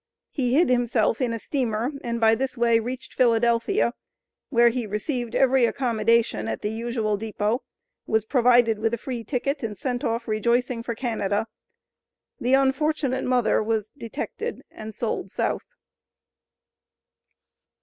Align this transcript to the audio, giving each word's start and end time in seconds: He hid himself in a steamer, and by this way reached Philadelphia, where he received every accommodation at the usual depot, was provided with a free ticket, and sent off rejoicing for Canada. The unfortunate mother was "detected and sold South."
He 0.31 0.55
hid 0.55 0.67
himself 0.69 1.21
in 1.21 1.31
a 1.31 1.37
steamer, 1.37 1.91
and 2.03 2.19
by 2.19 2.33
this 2.33 2.57
way 2.57 2.79
reached 2.79 3.13
Philadelphia, 3.13 3.93
where 4.49 4.69
he 4.69 4.87
received 4.87 5.35
every 5.35 5.67
accommodation 5.67 6.47
at 6.47 6.63
the 6.63 6.71
usual 6.71 7.17
depot, 7.17 7.61
was 8.07 8.25
provided 8.25 8.79
with 8.79 8.95
a 8.95 8.97
free 8.97 9.23
ticket, 9.23 9.61
and 9.61 9.77
sent 9.77 10.03
off 10.03 10.27
rejoicing 10.27 10.81
for 10.81 10.95
Canada. 10.95 11.45
The 12.39 12.55
unfortunate 12.55 13.25
mother 13.25 13.61
was 13.61 13.91
"detected 13.91 14.63
and 14.71 14.95
sold 14.95 15.29
South." 15.29 15.67